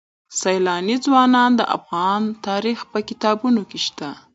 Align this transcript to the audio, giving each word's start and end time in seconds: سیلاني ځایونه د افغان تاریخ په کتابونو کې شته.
سیلاني 0.39 0.95
ځایونه 1.05 1.41
د 1.59 1.61
افغان 1.77 2.21
تاریخ 2.47 2.77
په 2.91 2.99
کتابونو 3.09 3.61
کې 3.69 3.79
شته. 3.85 4.09